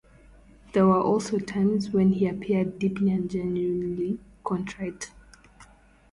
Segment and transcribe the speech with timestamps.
[0.73, 5.11] There were also times when he appeared deeply and genuinely contrite.